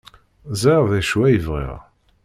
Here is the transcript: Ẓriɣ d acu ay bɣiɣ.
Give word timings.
Ẓriɣ 0.61 0.83
d 0.91 0.93
acu 0.99 1.19
ay 1.27 1.37
bɣiɣ. 1.45 1.77